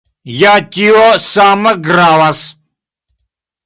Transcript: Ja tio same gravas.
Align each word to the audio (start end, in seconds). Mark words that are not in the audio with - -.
Ja 0.37 0.53
tio 0.77 1.03
same 1.27 1.77
gravas. 1.91 2.45